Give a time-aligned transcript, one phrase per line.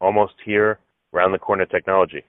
[0.00, 0.78] almost here,
[1.12, 2.24] round the corner technology.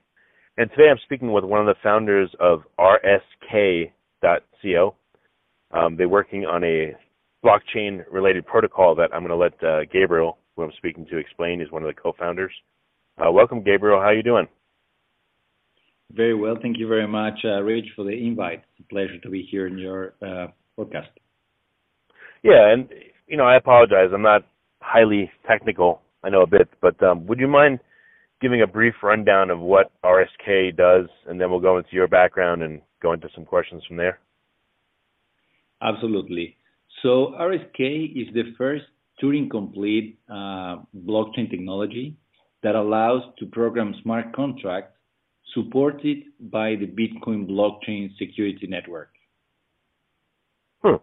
[0.58, 3.90] And today I'm speaking with one of the founders of RSK.co.
[5.70, 6.92] Um, they're working on a
[7.44, 11.60] blockchain related protocol that I'm going to let uh, Gabriel, who I'm speaking to, explain.
[11.60, 12.52] He's one of the co-founders.
[13.18, 13.98] Uh, welcome, Gabriel.
[13.98, 14.46] How are you doing?
[16.12, 16.56] Very well.
[16.60, 18.62] Thank you very much, uh, Rich, for the invite.
[18.76, 20.48] It's a pleasure to be here in your uh,
[20.78, 21.08] podcast.
[22.42, 22.88] Yeah, and
[23.26, 24.10] you know, I apologize.
[24.12, 24.42] I'm not
[24.82, 26.01] highly technical.
[26.24, 27.80] I know a bit, but um, would you mind
[28.40, 32.62] giving a brief rundown of what RSK does, and then we'll go into your background
[32.62, 34.18] and go into some questions from there?
[35.80, 36.56] Absolutely.
[37.02, 38.84] So RSK is the first
[39.22, 42.16] Turing-complete uh, blockchain technology
[42.62, 44.96] that allows to program smart contracts
[45.54, 49.10] supported by the Bitcoin blockchain security network.
[50.82, 50.96] Hmm.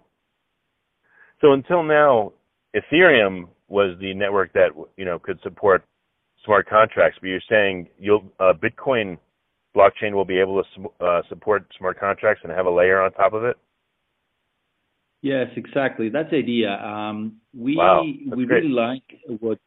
[1.39, 2.33] So until now,
[2.76, 5.84] Ethereum was the network that you know could support
[6.45, 9.17] smart contracts, but you're saying you'll uh, Bitcoin
[9.76, 13.34] blockchain will be able to uh, support smart contracts and have a layer on top
[13.34, 13.58] of it.
[15.22, 16.09] Yes, exactly.
[16.09, 16.72] That's the idea.
[16.72, 18.64] Um, we wow, we great.
[18.64, 19.03] really like
[19.39, 19.59] what.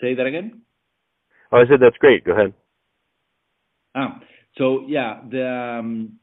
[0.00, 0.62] Say that again.
[1.52, 2.24] Oh, I said that's great.
[2.24, 2.54] Go ahead.
[3.94, 4.20] Ah,
[4.56, 6.18] so yeah, the um,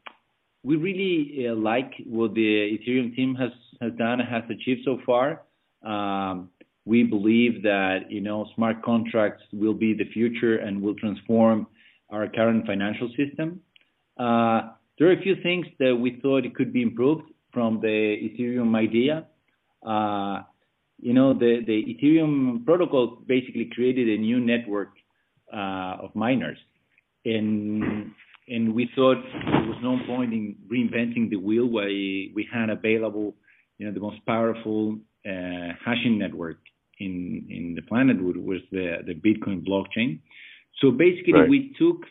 [0.63, 3.51] we really uh, like what the Ethereum team has
[3.81, 5.43] has done and has achieved so far.
[5.87, 6.49] Um,
[6.85, 11.67] we believe that you know smart contracts will be the future and will transform
[12.09, 13.61] our current financial system.
[14.17, 14.61] Uh,
[14.97, 18.75] there are a few things that we thought it could be improved from the Ethereum
[18.75, 19.25] idea.
[19.85, 20.41] Uh,
[20.99, 24.89] you know, the, the Ethereum protocol basically created a new network
[25.53, 26.57] uh, of miners,
[27.25, 28.11] and
[28.47, 33.35] and we thought there was no point in reinventing the wheel where we had available,
[33.77, 34.97] you know, the most powerful
[35.85, 36.57] hashing network
[36.99, 40.19] in in the planet was the the Bitcoin blockchain.
[40.81, 41.49] So basically, right.
[41.49, 42.05] we took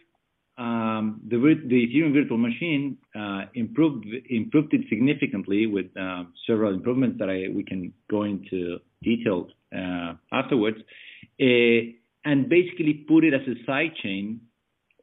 [0.59, 7.19] um, the the Ethereum virtual machine, uh, improved improved it significantly with uh, several improvements
[7.19, 10.79] that I we can go into detail uh, afterwards,
[11.41, 11.81] uh,
[12.25, 14.41] and basically put it as a side chain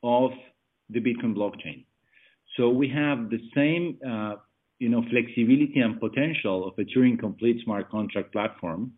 [0.02, 0.32] of
[0.90, 1.86] the Bitcoin blockchain.
[2.58, 4.36] So we have the same uh,
[4.84, 8.92] you know, flexibility and potential of a Turing complete smart contract platform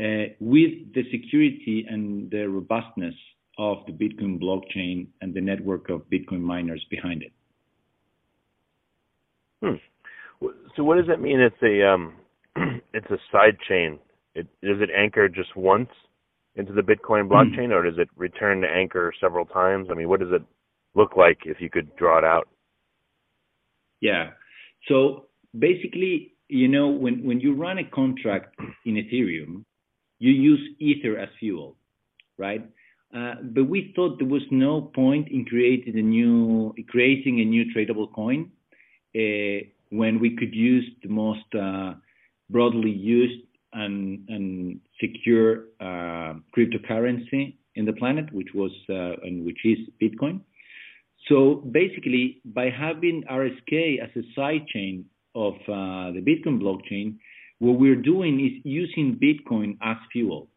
[0.00, 3.14] uh, with the security and the robustness
[3.56, 7.32] of the Bitcoin blockchain and the network of Bitcoin miners behind it.
[9.62, 10.48] Hmm.
[10.74, 11.38] So what does that mean?
[11.38, 12.14] It's a um,
[12.92, 14.00] it's a side chain.
[14.34, 15.90] It, does it anchor just once
[16.56, 17.32] into the Bitcoin hmm.
[17.32, 19.90] blockchain, or does it return to anchor several times?
[19.92, 20.42] I mean, what does it
[20.96, 22.48] look like if you could draw it out?
[24.00, 24.30] Yeah.
[24.88, 25.26] So
[25.58, 29.64] basically, you know, when, when you run a contract in Ethereum,
[30.18, 31.76] you use Ether as fuel,
[32.38, 32.68] right?
[33.14, 37.64] Uh, but we thought there was no point in creating a new creating a new
[37.74, 38.50] tradable coin
[39.16, 41.94] uh, when we could use the most uh,
[42.50, 43.42] broadly used
[43.72, 50.40] and, and secure uh, cryptocurrency in the planet, which was uh, and which is Bitcoin.
[51.30, 55.04] So basically, by having RSK as a side chain
[55.36, 57.18] of uh, the Bitcoin blockchain,
[57.60, 60.48] what we're doing is using Bitcoin as fuel.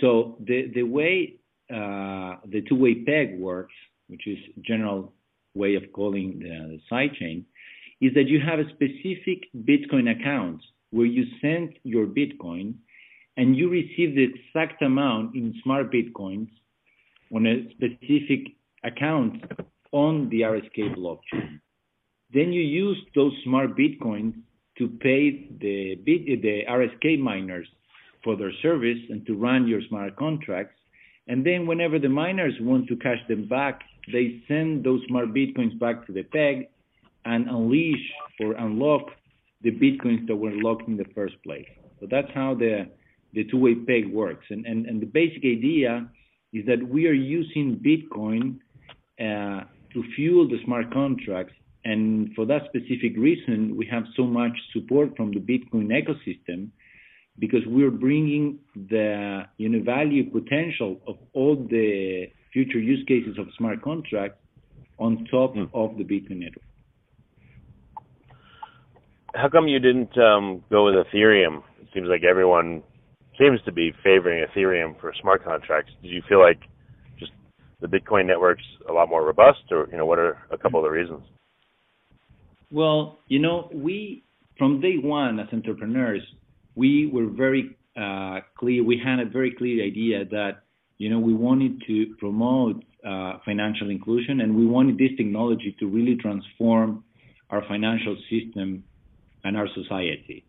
[0.00, 1.34] So the the way
[1.70, 3.74] uh, the two-way peg works,
[4.08, 5.12] which is general
[5.54, 7.44] way of calling the, the side chain,
[8.00, 12.74] is that you have a specific Bitcoin account where you send your Bitcoin
[13.36, 16.48] and you receive the exact amount in smart Bitcoins
[17.34, 18.54] on a specific
[18.84, 19.42] account
[19.92, 21.60] on the RSK blockchain.
[22.32, 24.34] Then you use those smart Bitcoins
[24.78, 27.68] to pay the, the RSK miners
[28.24, 30.74] for their service and to run your smart contracts.
[31.28, 33.82] And then whenever the miners want to cash them back,
[34.12, 36.68] they send those smart Bitcoins back to the peg
[37.24, 38.10] and unleash
[38.40, 39.02] or unlock
[39.62, 41.68] the Bitcoins that were locked in the first place.
[42.00, 42.88] So that's how the,
[43.32, 44.44] the two-way peg works.
[44.50, 46.08] And, and, and the basic idea
[46.52, 48.58] is that we are using Bitcoin
[49.18, 51.54] to fuel the smart contracts.
[51.84, 56.70] And for that specific reason, we have so much support from the Bitcoin ecosystem
[57.38, 63.46] because we're bringing the you know value potential of all the future use cases of
[63.58, 64.38] smart contracts
[64.98, 65.68] on top mm.
[65.74, 66.64] of the Bitcoin network.
[69.34, 71.62] How come you didn't um, go with Ethereum?
[71.82, 72.82] It seems like everyone
[73.36, 75.90] seems to be favoring Ethereum for smart contracts.
[76.02, 76.60] Did you feel like
[77.80, 80.84] the Bitcoin network's a lot more robust, or you know, what are a couple of
[80.84, 81.22] the reasons?
[82.70, 84.24] Well, you know, we
[84.58, 86.22] from day one as entrepreneurs,
[86.74, 88.82] we were very uh, clear.
[88.84, 90.62] We had a very clear idea that
[90.98, 95.86] you know we wanted to promote uh, financial inclusion, and we wanted this technology to
[95.86, 97.04] really transform
[97.50, 98.84] our financial system
[99.44, 100.44] and our society.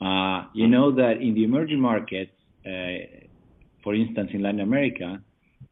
[0.00, 2.30] Uh, you know that in the emerging markets,
[2.64, 3.24] uh,
[3.82, 5.20] for instance, in Latin America,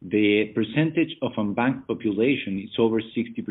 [0.01, 3.45] the percentage of unbanked population is over 60%.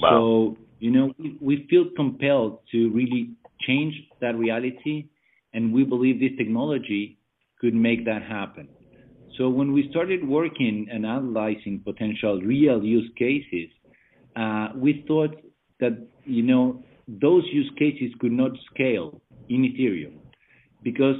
[0.00, 0.10] Wow.
[0.10, 5.08] So, you know, we, we feel compelled to really change that reality,
[5.52, 7.18] and we believe this technology
[7.60, 8.68] could make that happen.
[9.36, 13.70] So when we started working and analyzing potential real use cases,
[14.36, 15.34] uh, we thought
[15.80, 20.18] that, you know, those use cases could not scale in Ethereum
[20.82, 21.16] because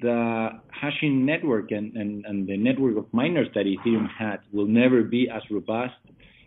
[0.00, 5.02] the hashing network and, and, and the network of miners that Ethereum had will never
[5.02, 5.94] be as robust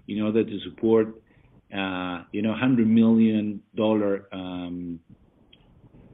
[0.08, 1.08] in order to support,
[1.76, 5.00] uh, you know, hundred million dollar um,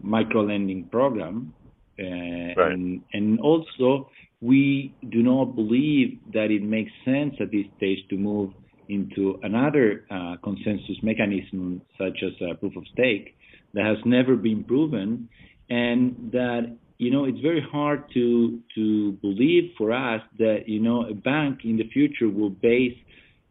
[0.02, 1.54] micro lending program,
[2.00, 2.72] uh, right.
[2.72, 4.10] and, and also
[4.42, 8.52] we do not believe that it makes sense at this stage to move
[8.90, 13.36] into another uh, consensus mechanism such as uh, proof of stake
[13.74, 15.28] that has never been proven
[15.70, 21.06] and that you know it's very hard to to believe for us that you know
[21.08, 22.98] a bank in the future will base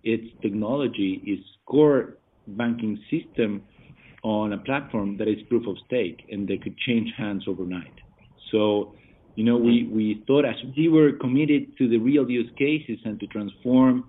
[0.02, 2.16] its technology its core
[2.48, 3.62] banking system
[4.22, 7.94] on a platform that is proof of stake and they could change hands overnight.
[8.50, 8.94] So
[9.36, 13.20] you know we we thought as we were committed to the real use cases and
[13.20, 14.08] to transform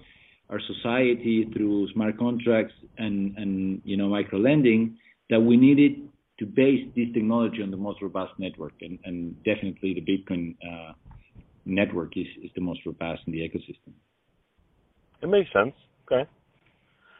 [0.49, 4.97] our society through smart contracts and, and you know micro lending
[5.29, 6.07] that we needed
[6.39, 10.93] to base this technology on the most robust network and, and definitely the Bitcoin uh,
[11.65, 13.93] network is, is the most robust in the ecosystem.
[15.21, 15.73] It makes sense.
[16.05, 16.29] Okay.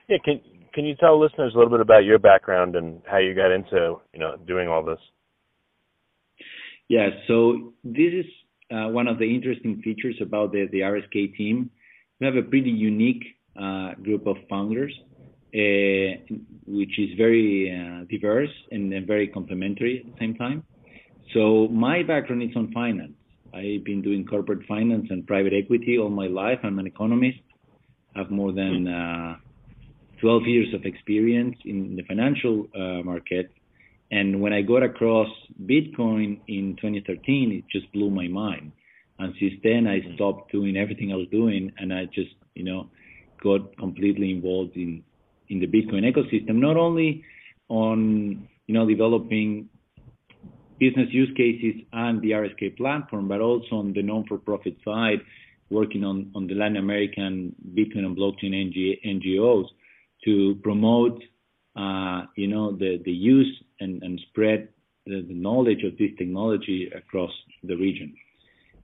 [0.07, 0.39] Yeah, can
[0.73, 3.99] can you tell listeners a little bit about your background and how you got into
[4.13, 4.99] you know doing all this?
[6.87, 8.25] Yeah, so this is
[8.71, 11.71] uh, one of the interesting features about the the RSK team
[12.19, 13.23] we have a pretty unique
[13.59, 14.93] uh, group of founders,
[15.51, 20.63] which is very uh, diverse and, very complementary at the same time.
[21.33, 23.13] So my background is on finance.
[23.53, 26.59] I've been doing corporate finance and private equity all my life.
[26.63, 27.39] I'm an economist.
[28.15, 29.37] I have more than uh,
[30.21, 33.51] 12 years of experience in the financial uh, market.
[34.11, 35.27] And when I got across
[35.65, 38.71] Bitcoin in 2013, it just blew my mind.
[39.19, 42.89] And since then, I stopped doing everything I was doing, and I just, you know,
[43.43, 45.03] got completely involved in
[45.49, 46.55] in the Bitcoin ecosystem.
[46.55, 47.23] Not only
[47.69, 49.69] on, you know, developing
[50.79, 55.19] business use cases and the RSK platform, but also on the non-for-profit side,
[55.69, 59.65] working on on the Latin American Bitcoin and blockchain NG, NGOs
[60.25, 61.21] to promote,
[61.75, 64.69] uh, you know, the the use and and spread
[65.05, 67.31] the, the knowledge of this technology across
[67.63, 68.13] the region.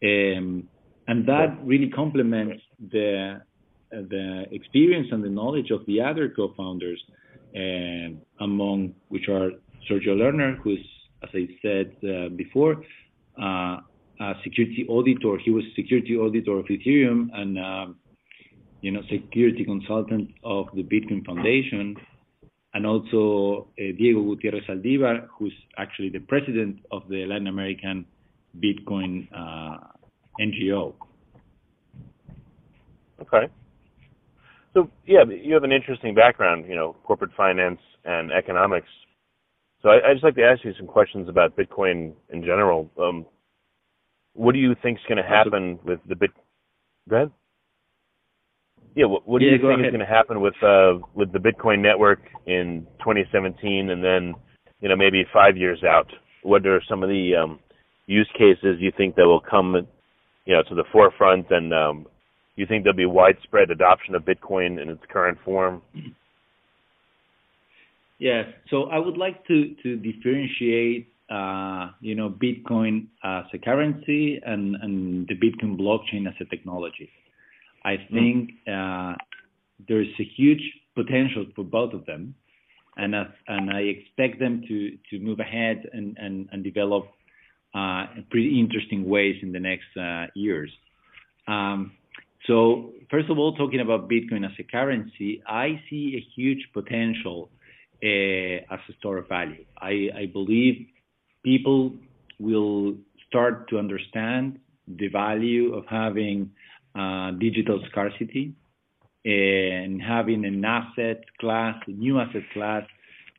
[0.04, 0.68] Um,
[1.08, 3.42] and that really complements the
[4.02, 7.02] the experience and the knowledge of the other co-founders,
[7.56, 8.10] uh,
[8.44, 9.52] among which are
[9.90, 10.86] Sergio Lerner, who's,
[11.24, 12.84] as I said uh, before,
[13.42, 13.78] uh,
[14.20, 15.38] a security auditor.
[15.38, 17.96] He was security auditor of Ethereum and um,
[18.82, 21.96] you know security consultant of the Bitcoin Foundation,
[22.74, 28.06] and also uh, Diego Gutierrez Zaldivar, who's actually the president of the Latin American
[28.60, 29.78] Bitcoin uh,
[30.40, 30.94] NGO.
[33.22, 33.48] Okay.
[34.74, 38.88] So yeah, you have an interesting background, you know, corporate finance and economics.
[39.82, 42.90] So I, would just like to ask you some questions about Bitcoin in general.
[42.98, 43.26] Um,
[44.34, 46.32] what do you think is going to happen with the Bit?
[47.10, 47.32] Go ahead.
[48.96, 49.86] Yeah, what, what do yeah, you think ahead.
[49.86, 54.34] is going to happen with uh, with the Bitcoin network in 2017, and then
[54.82, 56.08] you know maybe five years out?
[56.44, 57.60] What are some of the um,
[58.08, 59.88] use cases you think that will come,
[60.46, 62.08] you know, to the forefront, and um,
[62.56, 65.82] you think there'll be widespread adoption of Bitcoin in its current form?
[68.20, 68.46] Yes.
[68.70, 74.76] So I would like to to differentiate, uh, you know, Bitcoin as a currency and
[74.76, 77.10] and the Bitcoin blockchain as a technology.
[77.84, 78.10] I mm.
[78.12, 79.14] think uh,
[79.88, 80.62] there's a huge
[80.96, 82.36] potential for both of them,
[82.98, 87.08] and as, and I expect them to to move ahead and and, and develop
[87.74, 90.72] uh, pretty interesting ways in the next uh, years.
[91.48, 91.92] Um,
[92.48, 97.50] so first of all, talking about Bitcoin as a currency, I see a huge potential
[98.04, 99.66] uh, as a store of value.
[99.80, 100.88] I, I believe
[101.44, 101.94] people
[102.40, 102.96] will
[103.28, 106.52] start to understand the value of having
[106.96, 108.54] uh, digital scarcity
[109.26, 112.84] and having an asset class, a new asset class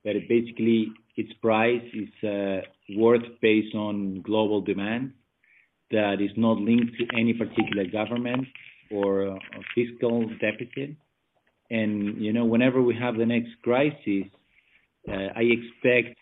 [0.04, 2.62] that basically its price is uh,
[2.96, 5.12] worth based on global demand
[5.90, 8.46] that is not linked to any particular government
[8.94, 9.38] or uh,
[9.74, 10.96] fiscal deficit.
[11.70, 14.24] And you know, whenever we have the next crisis,
[15.08, 16.18] uh, I expect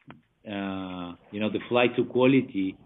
[0.46, 2.76] uh, you know the flight to quality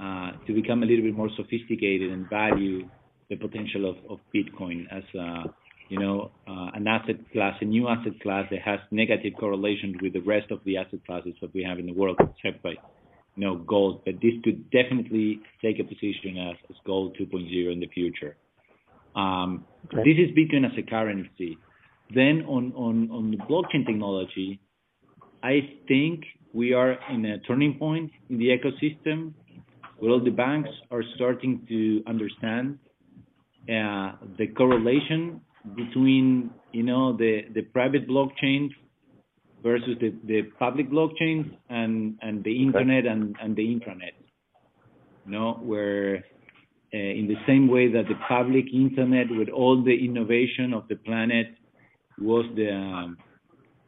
[0.00, 2.88] uh, to become a little bit more sophisticated and value
[3.30, 5.44] the potential of, of Bitcoin as a
[5.92, 10.14] you know, uh, an asset class, a new asset class that has negative correlation with
[10.14, 13.44] the rest of the asset classes that we have in the world, except by, you
[13.44, 14.00] know, gold.
[14.06, 18.36] But this could definitely take a position as, as gold 2.0 in the future.
[19.14, 20.02] Um, okay.
[20.04, 21.58] This is Bitcoin as a currency.
[22.14, 24.60] Then on, on, on the blockchain technology,
[25.42, 29.32] I think we are in a turning point in the ecosystem
[29.98, 32.78] where all the banks are starting to understand
[33.68, 35.40] uh, the correlation
[35.76, 38.68] between you know the the private blockchain
[39.62, 44.14] versus the the public blockchain and and the internet and and the intranet
[45.24, 46.24] you know where
[46.98, 51.46] in the same way that the public internet with all the innovation of the planet
[52.18, 53.16] was the um,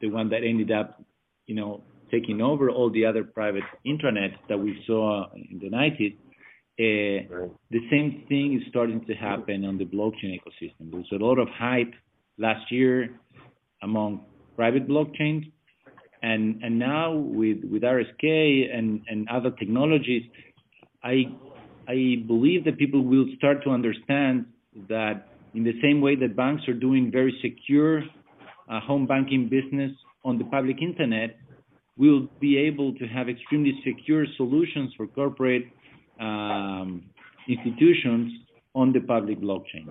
[0.01, 1.03] the one that ended up
[1.47, 6.17] you know taking over all the other private intranets that we saw in the 90s
[6.77, 7.23] uh,
[7.71, 10.91] the same thing is starting to happen on the blockchain ecosystem.
[10.91, 11.93] There's a lot of hype
[12.37, 13.11] last year
[13.81, 14.23] among
[14.57, 15.53] private blockchains,
[16.21, 20.25] and and now with with RSK and and other technologies,
[21.05, 21.27] I
[21.89, 24.47] I believe that people will start to understand
[24.89, 28.03] that in the same way that banks are doing very secure
[28.69, 29.93] uh, home banking business
[30.25, 31.37] on the public internet,
[31.97, 35.65] we'll be able to have extremely secure solutions for corporate
[36.21, 37.05] um,
[37.49, 38.33] institutions
[38.75, 39.87] on the public blockchain.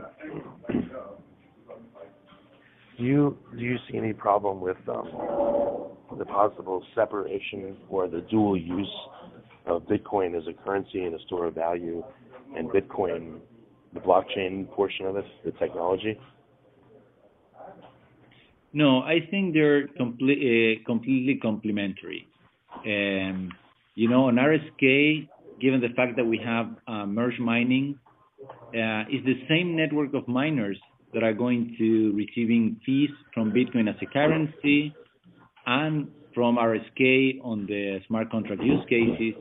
[2.98, 5.08] Do you do you see any problem with um,
[6.18, 8.96] the possible separation or the dual use
[9.66, 12.04] of Bitcoin as a currency and a store of value,
[12.56, 13.40] and Bitcoin,
[13.94, 16.20] the blockchain portion of it, the technology?
[18.74, 20.40] No, I think they're complete,
[20.82, 22.28] uh, completely complementary.
[22.86, 23.52] Um,
[23.96, 25.30] you know, on RSK,
[25.62, 28.00] given the fact that we have uh, merge mining,
[28.74, 30.78] uh, is the same network of miners
[31.14, 34.94] that are going to receiving fees from Bitcoin as a currency
[35.68, 39.34] and from RSK on the smart contract use cases,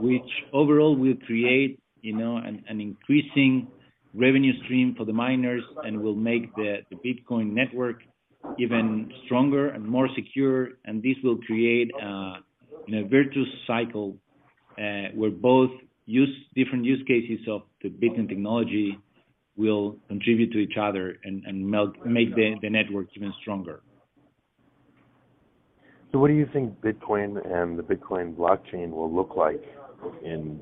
[0.00, 3.68] which overall will create, you know, an, increasing
[4.14, 7.96] revenue stream for the miners and will make the, Bitcoin network
[8.58, 10.70] even stronger and more secure.
[10.84, 12.34] And this will create uh,
[12.86, 14.16] you know, a virtuous cycle
[14.78, 15.70] uh, where both
[16.54, 18.98] different use cases of the Bitcoin technology
[19.56, 21.44] will contribute to each other and,
[22.04, 23.82] make the network even stronger.
[26.14, 29.60] So, what do you think Bitcoin and the Bitcoin blockchain will look like
[30.24, 30.60] in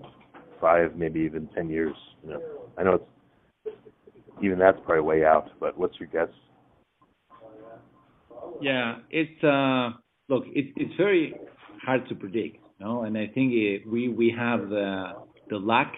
[0.59, 1.94] five, maybe even ten years?
[2.25, 2.42] You know,
[2.78, 2.94] I know
[3.66, 3.76] it's
[4.42, 6.35] even that's probably way out, but what's your guess?
[8.62, 9.90] Yeah, it's uh,
[10.30, 11.35] look, it, it's very
[11.85, 13.02] hard to predict no?
[13.02, 15.12] And I think it, we we have the
[15.50, 15.92] the luck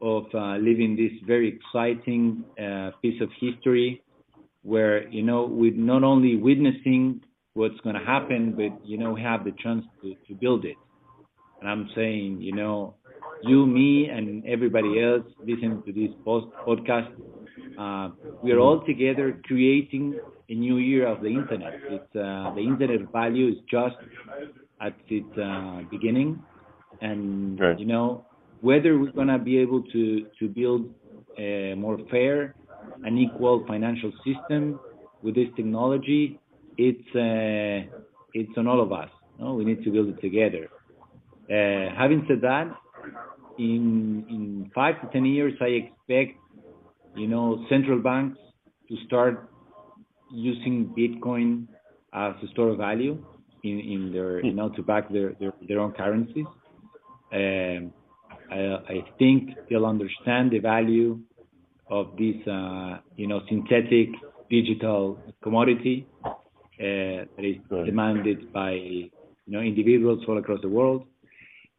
[0.00, 4.00] of uh, living this very exciting uh, piece of history,
[4.62, 7.20] where you know we're not only witnessing
[7.54, 10.76] what's going to happen, but you know we have the chance to, to build it.
[11.60, 12.94] And I'm saying, you know,
[13.42, 17.10] you, me, and everybody else listening to this post podcast,
[17.78, 21.74] uh, we are all together creating a new era of the internet.
[21.88, 23.96] It's uh, the internet value is just
[24.80, 26.42] at its uh, beginning,
[27.00, 27.78] and right.
[27.78, 28.24] you know
[28.60, 30.88] whether we're gonna be able to to build
[31.38, 32.54] a more fair
[33.04, 34.78] and equal financial system
[35.22, 36.38] with this technology,
[36.88, 37.78] it's uh,
[38.32, 39.10] it's on all of us.
[39.38, 39.54] No?
[39.54, 40.68] We need to build it together.
[41.48, 42.68] Uh, having said that,
[43.58, 46.38] in in five to ten years, I expect
[47.16, 48.38] you know central banks
[48.88, 49.50] to start
[50.32, 51.66] using Bitcoin
[52.12, 53.22] as a store of value
[53.62, 56.46] in, in their you know to back their their, their own currencies.
[57.32, 57.92] Um,
[58.50, 58.58] I,
[58.94, 61.20] I think they'll understand the value
[61.90, 64.08] of this uh, you know synthetic
[64.48, 66.06] digital commodity
[66.80, 69.10] that is demanded by you
[69.46, 71.06] know individuals all across the world.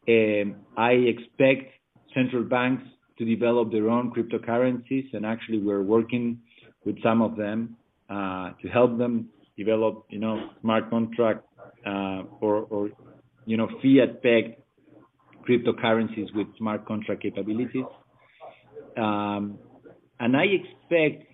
[0.07, 1.73] Um, I expect
[2.13, 2.83] central banks
[3.17, 6.39] to develop their own cryptocurrencies, and actually we're working
[6.85, 7.77] with some of them
[8.09, 11.45] uh, to help them develop, you know, smart contract
[11.85, 12.89] uh, or, or,
[13.45, 14.55] you know, fiat-pegged
[15.47, 17.85] cryptocurrencies with smart contract capabilities.
[18.97, 19.57] Um,
[20.19, 21.31] and I expect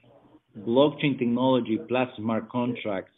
[0.60, 3.17] blockchain technology plus smart contracts, uh,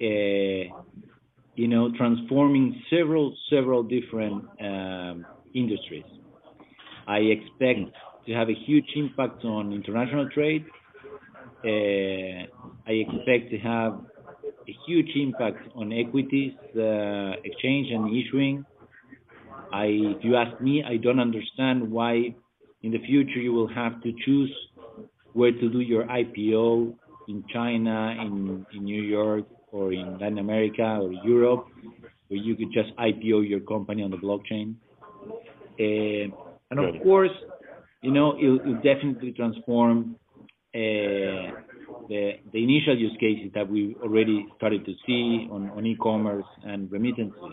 [0.00, 6.04] you know, transforming several several different um, industries.
[7.06, 7.94] I expect
[8.26, 10.64] to have a huge impact on international trade.
[11.64, 12.46] Uh,
[12.86, 14.00] I expect to have
[14.68, 18.64] a huge impact on equities uh, exchange and issuing.
[19.72, 22.34] I, if you ask me, I don't understand why
[22.82, 24.54] in the future you will have to choose
[25.32, 26.94] where to do your IPO
[27.28, 31.66] in China, in, in New York, or in Latin America or Europe,
[32.28, 34.74] where you could just IPO your company on the blockchain.
[35.80, 36.34] Uh,
[36.70, 37.30] and of course,
[38.02, 40.16] you know, it'll, it'll definitely transform
[40.74, 40.78] uh,
[42.08, 46.90] the, the initial use cases that we already started to see on, on e-commerce and
[46.90, 47.52] remittances,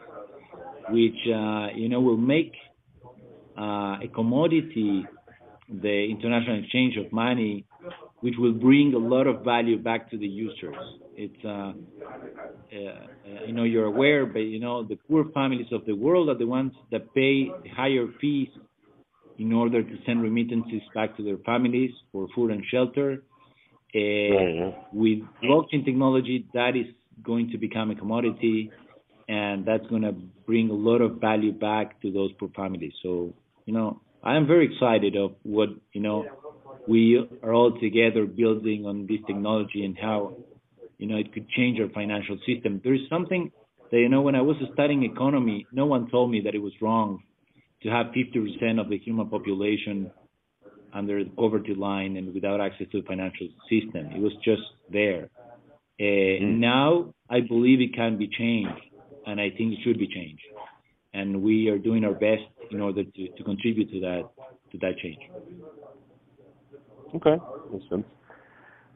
[0.89, 2.53] which, uh, you know, will make
[3.57, 5.05] uh, a commodity
[5.69, 7.65] the international exchange of money,
[8.21, 10.75] which will bring a lot of value back to the users.
[11.15, 11.73] It's, uh, uh,
[13.45, 16.47] you know, you're aware, but you know, the poor families of the world are the
[16.47, 18.49] ones that pay higher fees
[19.37, 23.23] in order to send remittances back to their families for food and shelter.
[23.95, 26.85] Uh, with blockchain technology, that is
[27.23, 28.69] going to become a commodity,
[29.27, 30.11] and that's going to
[30.45, 32.93] bring a lot of value back to those poor families.
[33.01, 33.33] So,
[33.65, 36.25] you know, I am very excited of what, you know,
[36.89, 40.33] we are all together building on this technology and how,
[40.97, 42.81] you know, it could change our financial system.
[42.83, 43.51] There is something
[43.91, 46.73] that, you know, when I was studying economy, no one told me that it was
[46.81, 47.21] wrong
[47.83, 50.11] to have 50% of the human population
[50.91, 54.07] under the poverty line and without access to the financial system.
[54.11, 55.29] It was just there.
[55.99, 56.57] Uh, mm.
[56.57, 58.81] Now, I believe it can be changed,
[59.27, 60.41] and I think it should be changed.
[61.13, 64.23] And we are doing our best in order to, to contribute to that
[64.71, 65.19] to that change.
[67.15, 67.37] Okay,
[67.71, 68.05] makes sense.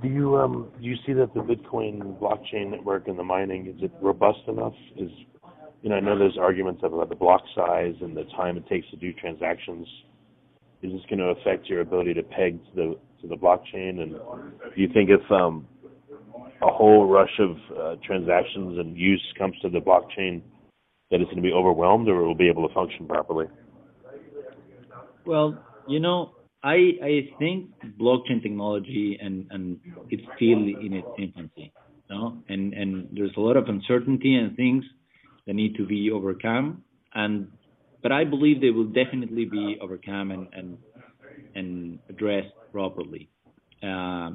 [0.02, 3.82] Do you um do you see that the Bitcoin blockchain network and the mining is
[3.82, 4.74] it robust enough?
[4.98, 5.10] Is
[5.82, 8.90] you know I know there's arguments about the block size and the time it takes
[8.92, 9.88] to do transactions.
[10.82, 14.02] Is this going to affect your ability to peg to the to the blockchain?
[14.02, 15.68] And do you think if um
[16.62, 20.42] a whole rush of uh, transactions and use comes to the blockchain,
[21.12, 23.48] that it's going to be overwhelmed, or it will be able to function properly?
[25.26, 26.32] Well, you know,
[26.64, 31.74] I I think blockchain technology and and it's still in its infancy,
[32.10, 34.84] you know, and and there's a lot of uncertainty and things
[35.46, 37.48] that need to be overcome, and
[38.02, 40.78] but I believe they will definitely be overcome and and
[41.56, 43.30] and addressed properly.
[43.84, 44.32] Uh,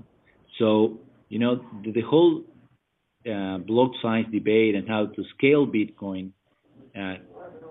[0.59, 2.43] so you know the, the whole
[3.31, 6.31] uh, block size debate and how to scale Bitcoin
[6.99, 7.15] uh,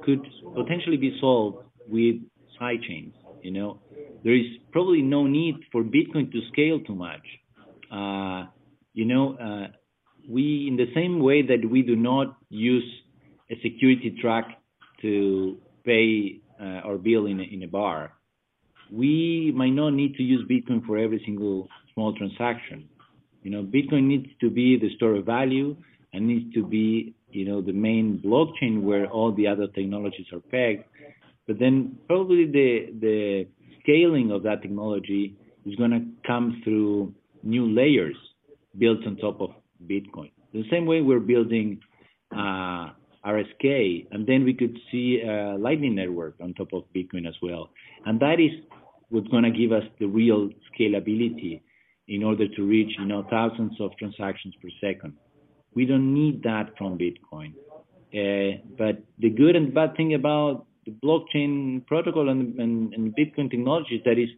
[0.03, 2.15] could potentially be solved with
[2.59, 3.13] side chains.
[3.41, 3.79] You know,
[4.23, 7.25] there is probably no need for Bitcoin to scale too much.
[7.91, 8.45] Uh,
[8.93, 9.67] you know, uh,
[10.27, 12.83] we in the same way that we do not use
[13.49, 14.45] a security track
[15.01, 18.13] to pay uh, our bill in a, in a bar,
[18.91, 22.89] we might not need to use Bitcoin for every single small transaction.
[23.43, 25.77] You know, Bitcoin needs to be the store of value
[26.13, 30.39] and needs to be, you know, the main blockchain where all the other technologies are
[30.39, 30.83] pegged
[31.47, 33.47] but then probably the the
[33.87, 38.15] scaling of that technology is going to come through new layers
[38.77, 39.51] built on top of
[39.85, 40.31] Bitcoin.
[40.53, 41.79] The same way we're building
[42.31, 42.89] uh,
[43.25, 47.69] RSK, and then we could see a Lightning Network on top of Bitcoin as well.
[48.05, 48.51] And that is
[49.09, 51.61] what's going to give us the real scalability
[52.07, 55.13] in order to reach, you know, thousands of transactions per second.
[55.73, 57.53] We don't need that from Bitcoin.
[58.13, 63.51] Uh, but the good and bad thing about the blockchain protocol and, and, and Bitcoin
[63.51, 64.29] technology that is,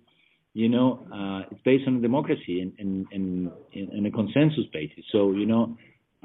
[0.53, 5.03] you know, uh, it's based on democracy and, and, and, and a consensus basis.
[5.11, 5.77] So, you know,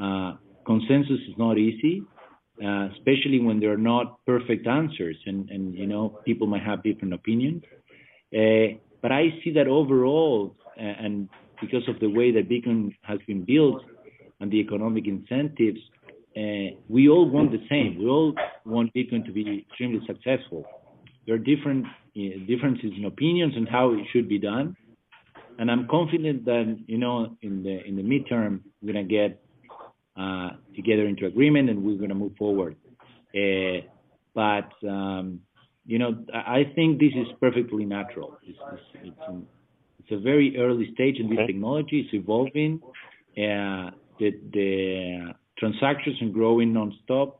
[0.02, 0.30] uh,
[0.64, 2.02] consensus is not easy,
[2.64, 6.82] uh, especially when there are not perfect answers and, and, you know, people might have
[6.82, 7.62] different opinions.
[8.34, 11.28] Uh, but I see that overall, uh, and
[11.60, 13.82] because of the way that Bitcoin has been built
[14.40, 15.80] and the economic incentives,
[16.88, 17.98] we all want the same.
[17.98, 20.64] We all want Bitcoin to be extremely successful.
[21.26, 24.76] There are different uh, differences in opinions on how it should be done,
[25.58, 29.42] and I'm confident that you know in the in the midterm we're gonna get
[30.16, 32.76] uh, together into agreement and we're gonna move forward.
[33.34, 33.86] Uh,
[34.34, 35.40] but um,
[35.86, 38.38] you know, I think this is perfectly natural.
[38.46, 39.46] It's, it's, it's,
[40.00, 42.00] it's a very early stage in this technology.
[42.00, 42.80] It's evolving.
[43.36, 47.34] Uh, the, the transactions are growing nonstop.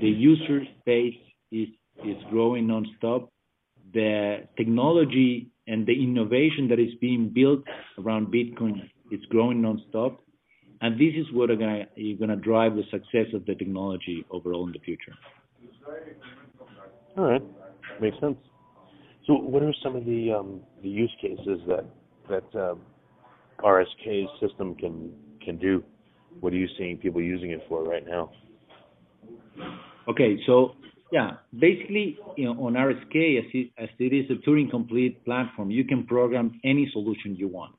[0.00, 1.16] The user base
[1.50, 1.68] is
[2.04, 3.28] is growing nonstop.
[3.92, 7.64] The technology and the innovation that is being built
[7.98, 10.18] around Bitcoin is growing nonstop.
[10.80, 14.80] And this is what are gonna, drive the success of the technology overall in the
[14.80, 15.14] future.
[17.16, 17.42] All right,
[18.00, 18.36] makes sense.
[19.26, 21.86] So, what are some of the um, the use cases that
[22.28, 22.80] that um,
[23.60, 25.82] RSK's system can can do?
[26.40, 28.30] What are you seeing people using it for right now?
[30.08, 30.74] Okay, so
[31.12, 35.70] yeah, basically, you know, on RSK, as it, as it is a Turing complete platform,
[35.70, 37.74] you can program any solution you want.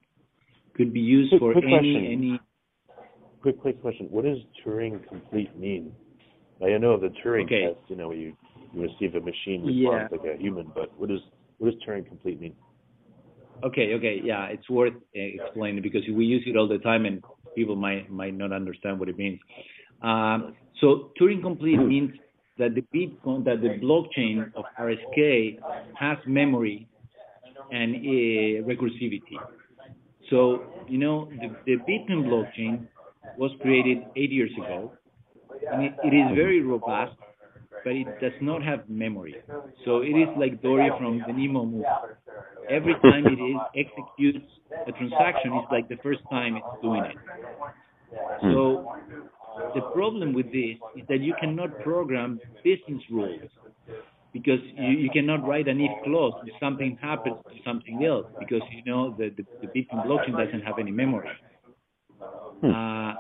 [0.76, 2.12] Could be used quick, for quick any question.
[2.12, 2.40] any.
[3.42, 4.08] Quick, quick question.
[4.10, 5.92] What does Turing complete mean?
[6.64, 7.68] I know the Turing okay.
[7.68, 8.34] test, you know, where you,
[8.74, 10.18] you receive a machine response yeah.
[10.18, 11.20] like a human, but what does
[11.58, 12.56] what does Turing complete mean?
[13.64, 17.24] Okay, okay, yeah, it's worth explaining because we use it all the time and
[17.56, 19.40] people might might not understand what it means.
[20.02, 22.12] Um, so Turing complete means
[22.58, 25.60] that the Bitcoin, that the blockchain of RSK
[25.96, 26.88] has memory
[27.72, 29.38] and uh, recursivity.
[30.30, 32.88] So, you know, the, the Bitcoin blockchain
[33.38, 34.94] was created eight years ago,
[35.72, 37.16] and it, it is very robust,
[37.86, 39.36] but it does not have memory.
[39.86, 41.86] So it is like Dory from the Nemo movie.
[42.70, 44.46] Every time it is executes
[44.88, 47.16] a transaction, it's like the first time it's doing it.
[48.42, 48.92] So
[49.76, 53.42] the problem with this is that you cannot program business rules
[54.34, 58.62] because you, you cannot write an if clause if something happens to something else because
[58.72, 61.30] you know the, the, the Bitcoin blockchain doesn't have any memory.
[62.62, 62.72] Hmm.
[62.72, 63.14] Uh,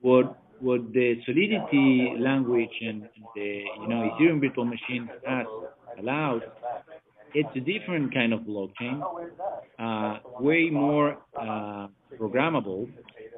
[0.00, 5.46] what what the Solidity language and the you know Ethereum virtual machine has
[5.98, 6.42] allowed,
[7.34, 9.02] it's a different kind of blockchain,
[9.78, 12.88] uh, way more uh, programmable,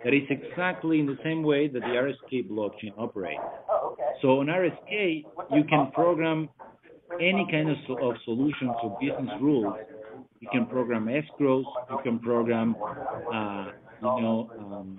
[0.04, 3.40] that is exactly in the same way that the RSK blockchain operates.
[4.20, 6.48] So on RSK, you can program
[7.20, 9.74] any kind of, of solutions or business rules.
[10.40, 11.64] You can program escrows.
[11.90, 12.76] You can program,
[13.32, 13.66] uh,
[14.02, 14.98] you know, um,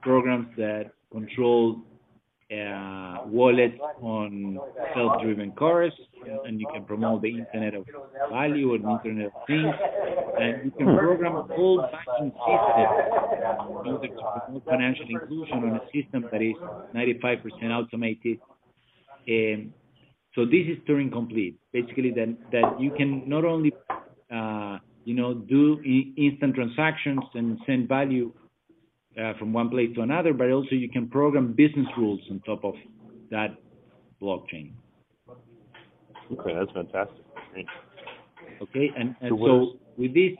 [0.00, 1.82] programs that control
[2.50, 4.58] uh, wallet on
[4.94, 5.92] self-driven cars,
[6.44, 7.86] and you can promote the Internet of
[8.30, 9.74] Value the Internet of Things,
[10.40, 12.88] and you can program a whole banking system
[13.60, 16.56] in order to promote financial inclusion on a system that is
[16.94, 18.38] 95% automated.
[19.28, 19.72] Um,
[20.34, 21.58] so this is Turing complete.
[21.72, 23.72] Basically, that that you can not only
[24.32, 25.80] uh, you know do
[26.16, 28.32] instant transactions and send value
[29.38, 32.74] from one place to another, but also you can program business rules on top of
[33.30, 33.56] that
[34.20, 34.72] blockchain.
[36.32, 37.24] Okay, that's fantastic.
[37.52, 37.66] Great.
[38.62, 40.32] Okay, and, and so, so with this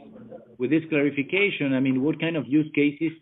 [0.58, 3.12] with this clarification, I mean, what kind of use cases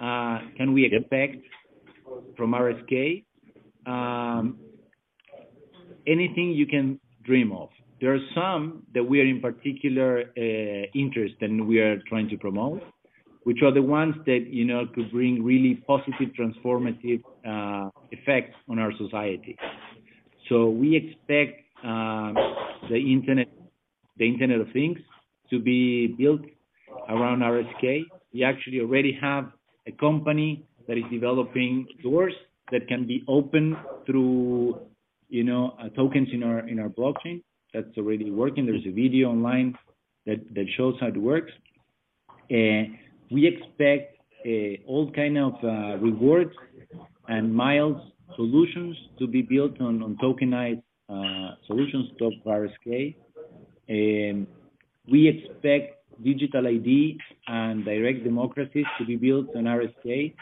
[0.00, 2.36] uh, can we expect yep.
[2.36, 3.24] from RSK?
[3.86, 4.58] Um,
[6.06, 7.68] anything you can dream of.
[8.00, 12.36] There are some that we are in particular uh, interested and we are trying to
[12.36, 12.82] promote
[13.46, 18.80] which are the ones that you know could bring really positive transformative uh, effects on
[18.80, 19.56] our society.
[20.48, 22.34] So we expect um,
[22.90, 23.46] the internet,
[24.16, 24.98] the Internet of Things,
[25.50, 26.40] to be built
[27.08, 28.06] around RSK.
[28.34, 29.52] We actually already have
[29.86, 32.34] a company that is developing doors
[32.72, 34.80] that can be opened through,
[35.28, 37.44] you know, uh, tokens in our in our blockchain.
[37.72, 38.66] That's already working.
[38.66, 39.78] There's a video online
[40.26, 41.52] that shows how it works.
[43.30, 46.54] We expect uh, all kind of uh, rewards
[47.28, 48.00] and miles
[48.36, 53.16] solutions to be built on, tokenized uh, solutions top RSK.
[53.88, 54.46] Um,
[55.10, 60.34] we expect digital ID and direct democracies to be built on RSK.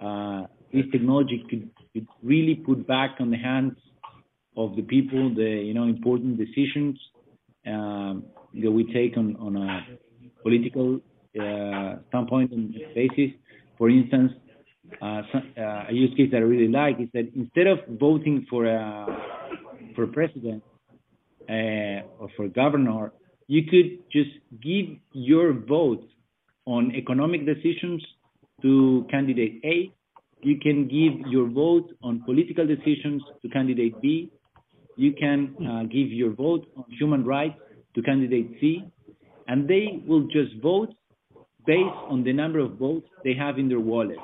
[0.00, 1.68] Uh, this technology could,
[2.22, 3.76] really put back on the hands
[4.56, 6.98] of the people the you know important decisions
[7.66, 11.00] um, that we take on, a political
[11.34, 13.30] standpoint and basis.
[13.78, 14.32] For instance,
[15.00, 15.22] uh,
[15.56, 19.06] uh, a use case that I really like is that instead of voting for a
[19.94, 20.62] for president
[21.48, 23.12] uh, or for governor,
[23.46, 24.30] you could just
[24.62, 26.04] give your vote
[26.66, 28.04] on economic decisions
[28.62, 29.92] to candidate A.
[30.42, 34.30] You can give your vote on political decisions to candidate B.
[34.96, 37.58] You can uh, give your vote on human rights
[37.94, 38.84] to candidate C,
[39.48, 40.94] and they will just vote
[41.66, 44.18] based on the number of votes they have in their wallet.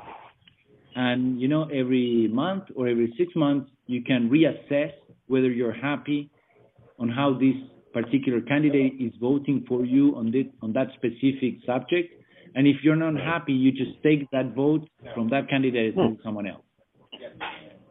[0.97, 4.93] And you know, every month or every six months, you can reassess
[5.27, 6.31] whether you're happy
[6.99, 7.55] on how this
[7.93, 12.13] particular candidate is voting for you on this on that specific subject.
[12.55, 16.47] And if you're not happy, you just take that vote from that candidate to someone
[16.47, 16.65] else.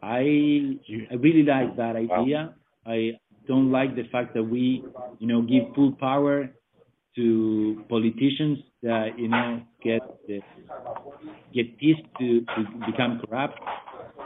[0.02, 0.78] I
[1.10, 2.54] I really like that idea.
[2.86, 3.12] I
[3.46, 4.84] don't like the fact that we,
[5.18, 6.50] you know, give full power
[7.16, 10.40] to politicians that you know get the,
[11.54, 13.58] get teased to, to become corrupt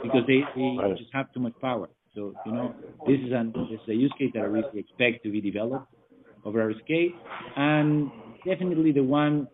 [0.03, 0.97] because they, they right.
[0.97, 1.89] just have too much power.
[2.15, 2.75] So you know
[3.07, 5.87] this is an this is a use case that I really expect to be developed
[6.45, 7.09] over our scale,
[7.55, 8.11] and
[8.45, 9.47] definitely the one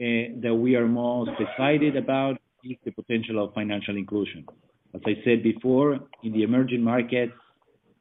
[0.00, 4.44] uh, that we are most excited about is the potential of financial inclusion.
[4.94, 7.32] As I said before, in the emerging markets,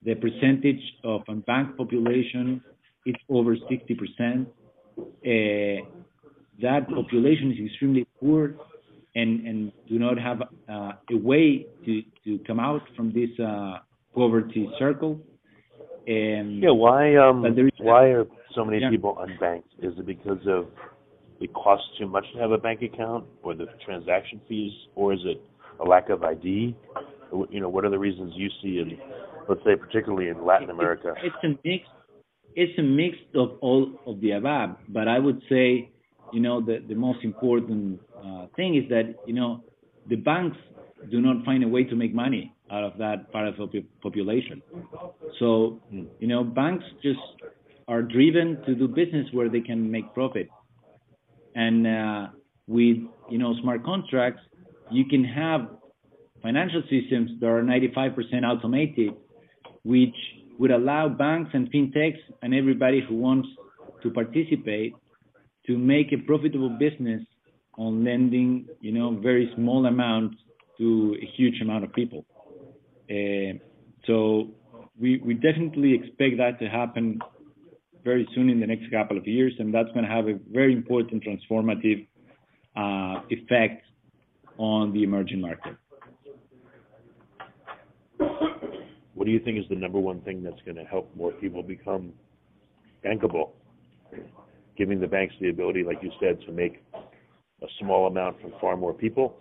[0.04, 2.62] the percentage of unbanked population
[3.06, 4.46] is over 60%.
[5.00, 5.86] Uh,
[6.62, 8.56] that population is extremely poor
[9.16, 13.78] and, and do not have uh, a way to, to come out from this uh,
[14.14, 15.20] poverty circle.
[16.06, 17.46] And yeah, why um,
[17.78, 18.90] why are so many yeah.
[18.90, 19.64] people unbanked?
[19.80, 20.68] Is it because of
[21.40, 25.20] it costs too much to have a bank account, or the transaction fees, or is
[25.24, 25.42] it
[25.80, 26.76] a lack of ID?
[27.50, 28.98] You know, what are the reasons you see in,
[29.50, 31.14] let's say, particularly in Latin America?
[31.24, 31.86] It's a mix.
[32.56, 35.90] It's a mix of all of the above, but I would say,
[36.34, 39.64] you know, the the most important uh, thing is that you know
[40.10, 40.58] the banks
[41.12, 44.62] do not find a way to make money out of that part of the population.
[45.40, 45.80] So,
[46.20, 47.20] you know, banks just
[47.88, 50.50] are driven to do business where they can make profit.
[51.56, 52.28] And uh,
[52.68, 52.98] with
[53.30, 54.42] you know smart contracts,
[54.92, 55.62] you can have
[56.42, 59.14] financial systems that are 95% automated,
[59.84, 60.16] which
[60.60, 63.48] would allow banks and fintechs and everybody who wants
[64.02, 64.94] to participate
[65.68, 67.22] to make a profitable business
[67.78, 70.38] on lending, you know, very small amounts
[70.78, 72.26] to a huge amount of people.
[73.10, 73.58] Uh,
[74.06, 74.50] so
[75.00, 77.20] we we definitely expect that to happen
[78.04, 80.74] very soon in the next couple of years, and that's going to have a very
[80.74, 82.06] important transformative
[82.76, 83.86] uh, effect
[84.58, 85.76] on the emerging market.
[89.14, 91.64] What do you think is the number one thing that's going to help more people
[91.64, 92.14] become
[93.06, 93.52] bankable?
[94.78, 96.84] Giving the banks the ability, like you said, to make
[97.62, 99.38] a small amount from far more people?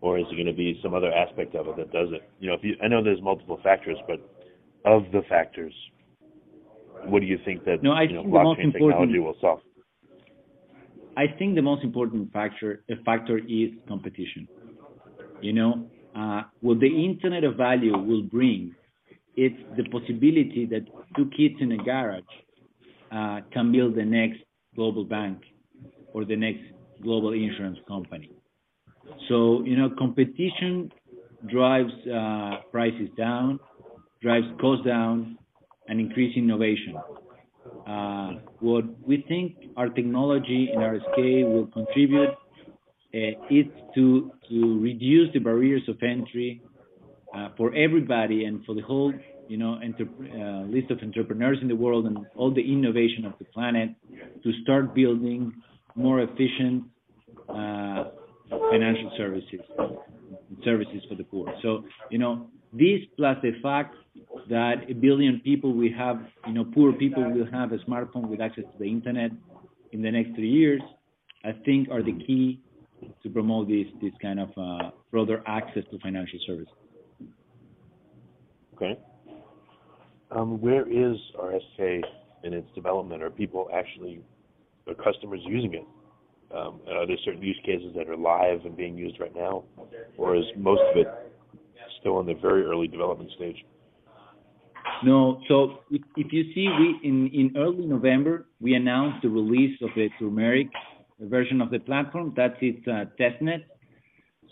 [0.00, 2.28] Or is it going to be some other aspect of it that does it?
[2.40, 4.18] You know, if you, I know there's multiple factors, but
[4.84, 5.72] of the factors,
[7.04, 9.60] what do you think that no, I you know, blockchain technology will solve?
[11.16, 14.48] I think the most important factor a factor is competition.
[15.40, 18.74] You know, uh, what the Internet of Value will bring,
[19.36, 20.82] it's the possibility that
[21.16, 22.22] two kids in a garage
[23.52, 24.40] can build the next
[24.74, 25.38] global bank
[26.14, 26.62] or the next
[27.02, 28.30] global insurance company.
[29.28, 30.90] So you know, competition
[31.50, 33.58] drives uh, prices down,
[34.22, 35.38] drives costs down,
[35.88, 36.96] and increase innovation.
[37.86, 43.18] Uh, what we think our technology in our scale will contribute uh,
[43.50, 46.62] is to to reduce the barriers of entry
[47.36, 49.12] uh, for everybody and for the whole
[49.48, 53.44] you know uh, list of entrepreneurs in the world and all the innovation of the
[53.46, 53.90] planet
[54.42, 55.52] to start building
[55.94, 56.84] more efficient
[57.48, 58.04] uh,
[58.70, 59.60] financial services
[60.64, 61.52] services for the poor.
[61.62, 63.94] So you know this plus the fact
[64.48, 68.40] that a billion people will have, you know, poor people will have a smartphone with
[68.40, 69.30] access to the internet
[69.92, 70.80] in the next three years,
[71.44, 72.60] I think are the key
[73.22, 76.74] to promote this this kind of uh, broader access to financial services.
[78.74, 78.98] Okay.
[80.34, 82.02] Um, where is RSK
[82.44, 83.22] in its development?
[83.22, 84.20] Are people actually,
[84.86, 85.86] are customers using it?
[86.54, 89.64] Um, are there certain use cases that are live and being used right now,
[90.18, 91.06] or is most of it
[92.00, 93.56] still in the very early development stage?
[95.02, 95.40] No.
[95.48, 99.90] So if, if you see, we in, in early November we announced the release of
[99.96, 100.68] the turmeric
[101.20, 102.34] version of the platform.
[102.36, 103.64] That's its uh, testnet.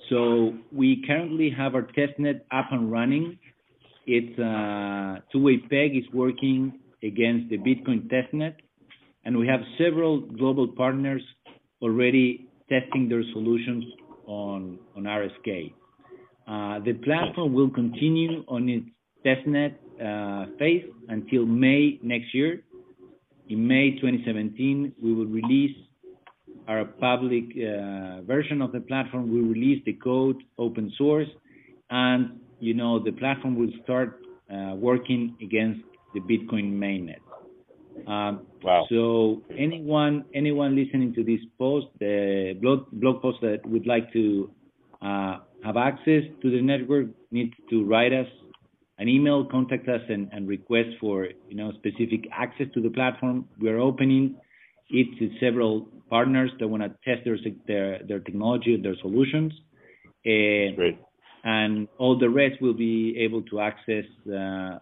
[0.08, 3.38] So we currently have our testnet up and running.
[4.12, 8.56] Its uh, two-way peg is working against the Bitcoin testnet,
[9.24, 11.22] and we have several global partners
[11.80, 13.84] already testing their solutions
[14.26, 15.72] on on RSK.
[16.48, 18.88] Uh, the platform will continue on its
[19.24, 22.64] testnet uh, phase until May next year.
[23.48, 25.76] In May 2017, we will release
[26.66, 27.44] our public
[28.26, 29.32] version of the platform.
[29.32, 31.28] We release the code open source,
[31.90, 34.20] and you know the platform will start
[34.52, 35.80] uh, working against
[36.14, 37.20] the Bitcoin mainnet.
[38.06, 38.86] Um, wow.
[38.88, 44.50] So anyone anyone listening to this post, the blog blog post that would like to
[45.02, 48.26] uh, have access to the network needs to write us
[48.98, 53.46] an email, contact us and, and request for you know specific access to the platform.
[53.58, 54.36] We are opening
[54.90, 59.52] it to several partners that want to test their their their technology, their solutions.
[60.26, 60.98] Uh, Great.
[61.42, 64.78] And all the rest will be able to access uh,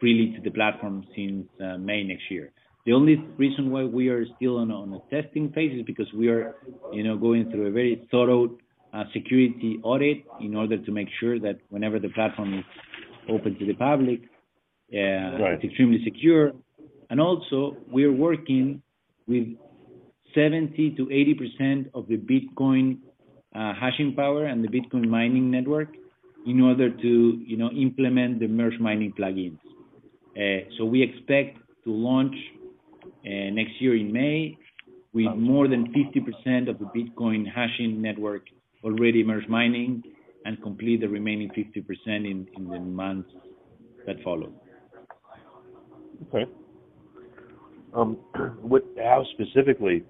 [0.00, 2.52] freely to the platform since uh, May next year.
[2.86, 6.28] The only reason why we are still on, on a testing phase is because we
[6.28, 6.56] are,
[6.92, 8.56] you know, going through a very thorough
[8.94, 12.64] uh, security audit in order to make sure that whenever the platform is
[13.28, 14.20] open to the public,
[14.92, 15.54] uh, right.
[15.54, 16.52] it's extremely secure.
[17.10, 18.82] And also, we're working
[19.28, 19.46] with
[20.34, 22.98] 70 to 80 percent of the Bitcoin
[23.54, 25.88] uh, hashing power and the Bitcoin mining network
[26.46, 29.58] in order to, you know, implement the merge mining plugins.
[30.36, 32.34] Uh, so we expect to launch
[33.04, 34.56] uh, next year in May
[35.12, 38.42] with more than 50% of the Bitcoin hashing network
[38.84, 40.02] already merge mining
[40.44, 43.28] and complete the remaining 50% in, in the months
[44.06, 44.52] that follow.
[46.28, 46.50] Okay.
[47.94, 48.16] Um,
[48.62, 50.04] what, how specifically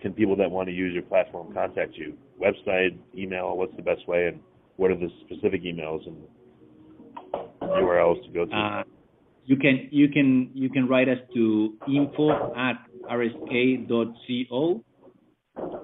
[0.00, 2.16] can people that want to use your platform contact you?
[2.40, 4.40] Website, email, what's the best way, and
[4.82, 6.16] what are the specific emails and
[7.62, 8.52] URLs to go to?
[8.52, 8.82] Uh,
[9.44, 12.74] you can you can you can write us to info at
[13.08, 14.82] rsk.co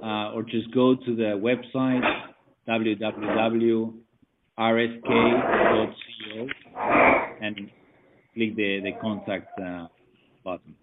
[0.03, 2.03] uh, or just go to the website
[2.69, 3.93] www.rsk.co
[7.41, 7.71] and
[8.35, 9.87] click the the contact uh,
[10.45, 10.75] button.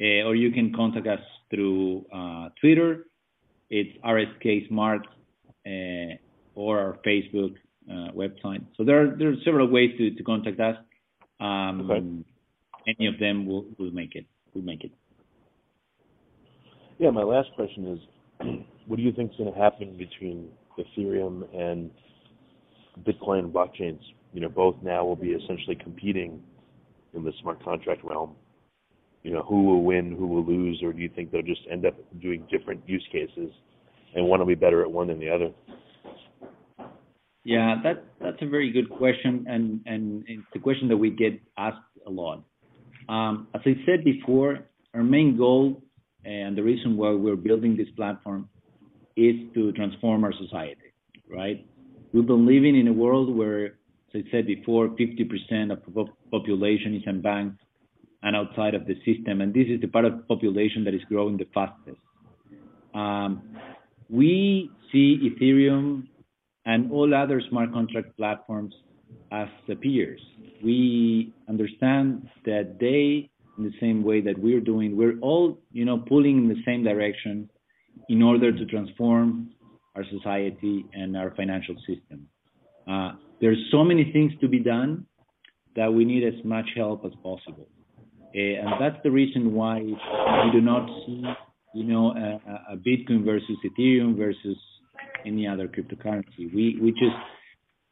[0.00, 1.18] Uh, or you can contact us
[1.50, 3.06] through uh, Twitter.
[3.68, 5.04] It's RSK Smart
[5.66, 6.14] uh,
[6.58, 7.54] or our Facebook
[7.88, 8.64] uh, website.
[8.76, 10.76] So there are there are several ways to, to contact us.
[11.40, 12.94] Um, okay.
[12.98, 14.26] Any of them will, will make it.
[14.54, 14.90] Will make it.
[16.98, 18.46] Yeah, my last question is,
[18.86, 21.90] what do you think is going to happen between Ethereum and
[23.04, 24.00] Bitcoin blockchains?
[24.32, 26.42] You know, both now will be essentially competing
[27.14, 28.34] in the smart contract realm.
[29.22, 31.86] You know, who will win, who will lose, or do you think they'll just end
[31.86, 33.50] up doing different use cases,
[34.14, 35.50] and one will be better at one than the other?
[37.48, 41.40] Yeah, that that's a very good question, and and it's a question that we get
[41.56, 42.44] asked a lot.
[43.08, 45.82] Um, as I said before, our main goal
[46.26, 48.50] and the reason why we're building this platform
[49.16, 50.92] is to transform our society,
[51.26, 51.66] right?
[52.12, 53.64] We've been living in a world where,
[54.08, 57.56] as I said before, 50% of the population is unbanked
[58.22, 61.00] and outside of the system, and this is the part of the population that is
[61.08, 62.02] growing the fastest.
[62.92, 63.56] Um,
[64.10, 66.08] we see Ethereum
[66.68, 68.74] and all other smart contract platforms
[69.32, 69.48] as
[69.80, 70.20] peers.
[70.62, 75.98] We understand that they, in the same way that we're doing, we're all, you know,
[75.98, 77.48] pulling in the same direction
[78.10, 79.50] in order to transform
[79.96, 82.28] our society and our financial system.
[82.86, 85.06] Uh, there's so many things to be done
[85.74, 87.68] that we need as much help as possible.
[88.34, 91.22] Uh, and that's the reason why we do not see,
[91.74, 94.58] you know, a, a Bitcoin versus Ethereum versus
[95.26, 96.52] any other cryptocurrency.
[96.54, 97.16] We we just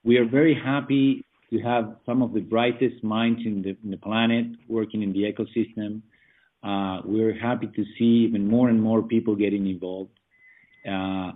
[0.04, 3.96] we are very happy to have some of the brightest minds in the, in the
[3.96, 6.02] planet working in the ecosystem.
[6.62, 10.10] Uh, we're happy to see even more and more people getting involved.
[10.88, 11.32] Uh,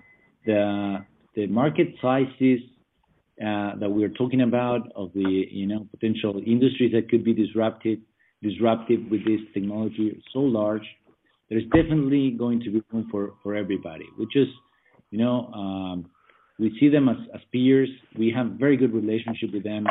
[0.47, 1.05] the
[1.35, 2.61] the market sizes
[3.41, 8.01] uh, that we're talking about of the you know potential industries that could be disrupted
[8.43, 10.87] disruptive with this technology is so large.
[11.51, 14.07] There's definitely going to be room for for everybody.
[14.19, 14.53] We just
[15.11, 16.11] you know, um,
[16.59, 17.89] we see them as, as peers.
[18.19, 19.87] We have very good relationship with them.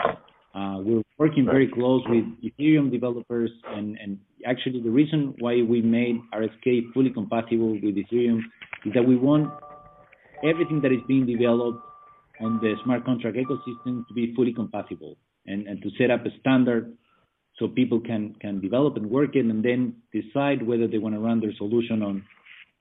[0.53, 5.81] Uh, we're working very close with Ethereum developers, and, and actually the reason why we
[5.81, 8.39] made RSK fully compatible with Ethereum
[8.85, 9.51] is that we want
[10.43, 11.79] everything that is being developed
[12.41, 16.29] on the smart contract ecosystem to be fully compatible and, and to set up a
[16.39, 16.95] standard
[17.57, 21.19] so people can can develop and work it and then decide whether they want to
[21.19, 22.23] run their solution on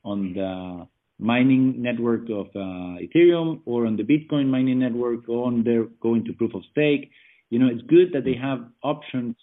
[0.05, 0.87] on the
[1.19, 6.25] mining network of uh, Ethereum or on the Bitcoin mining network or on their going
[6.25, 7.11] to proof of stake.
[7.51, 9.35] You know, it's good that they have options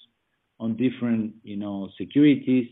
[0.60, 2.68] on different, you know, securities,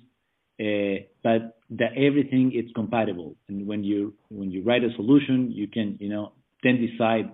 [0.60, 3.36] uh, but that everything is compatible.
[3.50, 6.34] And when you when you write a solution, you can, you know,
[6.64, 7.32] then decide.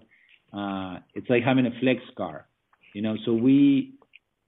[0.52, 2.48] Uh, it's like having a flex car,
[2.94, 3.16] you know.
[3.26, 3.94] So we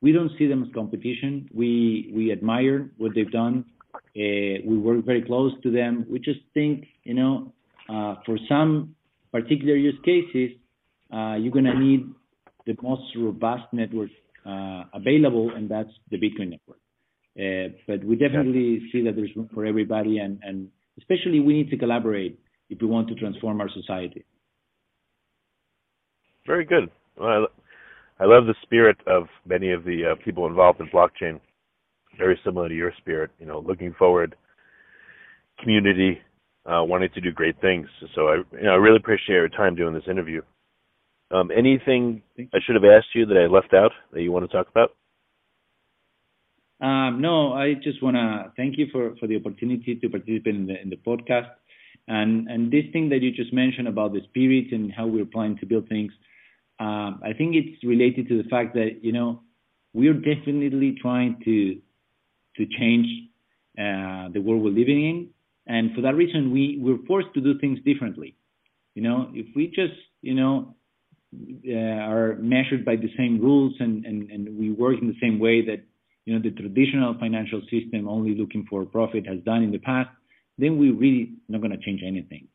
[0.02, 1.48] we don't see them as competition.
[1.54, 3.66] We we admire what they've done.
[3.94, 6.06] Uh, we work very close to them.
[6.10, 7.54] We just think, you know,
[7.90, 8.96] uh, for some
[9.32, 10.52] particular use cases,
[11.14, 12.06] uh, you're gonna need
[12.66, 14.10] the most robust network
[14.94, 16.80] available, and that's the Bitcoin network.
[17.88, 22.40] But we definitely see that there's room for everybody, and especially we need to collaborate
[22.70, 24.24] if we want to transform our society.
[26.48, 26.90] Very good.
[27.18, 27.48] Well,
[28.20, 31.40] I love the spirit of many of the uh, people involved in blockchain.
[32.22, 34.36] Very similar to your spirit, you know, looking forward,
[35.60, 36.22] community,
[36.68, 37.88] uh, wanting to do great things.
[38.14, 40.44] So I, you know, I really appreciate your time doing this interview.
[41.32, 44.56] Um, anything I should have asked you that I left out that you want to
[44.56, 44.90] talk about?
[46.80, 50.68] Um, no, I just want to thank you for, for the opportunity to participate in
[50.68, 51.50] the, in the podcast.
[52.08, 55.58] And, and this thing that you just mentioned about the spirit and how we're planning
[55.60, 56.12] to build things,
[56.80, 59.42] um, I think it's related to the fact that, you know,
[59.94, 61.82] we're definitely trying to,
[62.58, 63.08] to change
[63.78, 65.30] uh, the world we're living in.
[65.68, 68.36] And for that reason, we, we're forced to do things differently.
[68.96, 70.76] You know, if we just, you know,
[71.34, 75.40] uh, are measured by the same rules and, and, and we work in the same
[75.40, 75.82] way that
[76.26, 80.10] you know the traditional financial system only looking for profit has done in the past,
[80.58, 82.48] then we're really not going to change anything.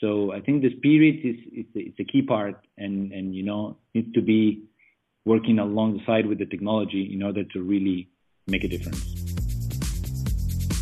[0.00, 3.78] So I think the spirit is, is it's a key part, and and you know
[3.94, 4.64] needs to be
[5.24, 8.08] working alongside with the technology in order to really
[8.46, 9.25] make a difference.